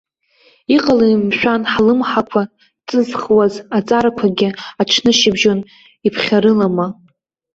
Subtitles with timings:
[0.75, 2.41] Иҟалеи, мшәан, ҳлымҳақәа
[2.87, 4.49] ҵызхуаз аҵарақәагьы
[4.81, 5.59] аҽнышьыбжьон
[6.07, 6.87] иԥхьарылама?!